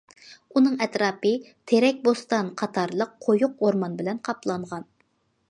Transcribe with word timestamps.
ئۇنىڭ 0.59 0.77
ئەتراپى‹‹ 0.85 1.33
تېرەك 1.71 1.99
بوستان›› 2.07 2.49
قاتارلىق 2.63 3.13
قويۇق 3.27 3.63
ئورمان 3.69 4.01
بىلەن 4.03 4.25
قاپلانغان. 4.31 4.91